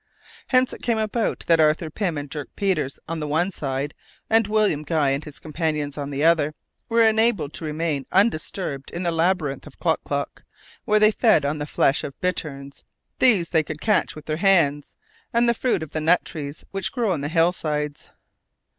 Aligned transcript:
Hence 0.47 0.73
it 0.73 0.81
came 0.81 0.97
about 0.97 1.43
that 1.45 1.59
Arthur 1.59 1.91
Pym 1.91 2.17
and 2.17 2.27
Dirk 2.27 2.49
Peters 2.55 2.97
on 3.07 3.19
the 3.19 3.27
one 3.27 3.51
side, 3.51 3.93
and 4.31 4.47
William 4.47 4.81
Guy 4.81 5.11
and 5.11 5.23
his 5.23 5.37
companions 5.37 5.95
on 5.95 6.09
the 6.09 6.23
other, 6.25 6.55
were 6.89 7.03
enabled 7.03 7.53
to 7.53 7.65
remain 7.65 8.07
undisturbed 8.11 8.89
in 8.89 9.03
the 9.03 9.11
labyrinths 9.11 9.67
of 9.67 9.77
Klock 9.77 10.03
Klock, 10.03 10.43
where 10.85 10.97
they 10.99 11.11
fed 11.11 11.45
on 11.45 11.59
the 11.59 11.67
flesh 11.67 12.03
of 12.03 12.19
bitterns 12.19 12.83
these 13.19 13.49
they 13.49 13.61
could 13.61 13.79
catch 13.79 14.15
with 14.15 14.25
their 14.25 14.37
hands 14.37 14.97
and 15.33 15.47
the 15.47 15.53
fruit 15.53 15.83
of 15.83 15.91
the 15.91 16.01
nut 16.01 16.25
trees 16.25 16.65
which 16.71 16.91
grow 16.91 17.11
on 17.11 17.21
the 17.21 17.29
hill 17.29 17.51
sides. 17.51 18.09